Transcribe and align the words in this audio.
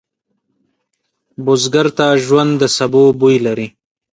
بزګر 1.45 1.87
ته 1.97 2.07
ژوند 2.25 2.51
د 2.61 2.63
سبو 2.77 3.03
بوی 3.19 3.37
لري 3.45 3.67